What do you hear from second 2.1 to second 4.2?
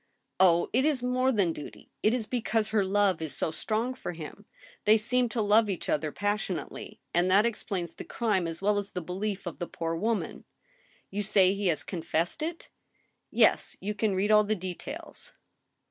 is because her love is so strong for